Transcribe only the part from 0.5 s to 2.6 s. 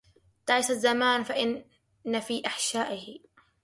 الزمان فإن في